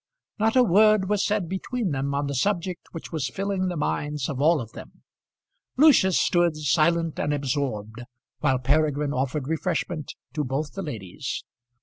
[0.39, 4.29] Not a word was said between them on the subject which was filling the minds
[4.29, 5.03] of all of them.
[5.77, 8.01] Lucius stood silent and absorbed
[8.39, 11.43] while Peregrine offered refreshment to both the ladies.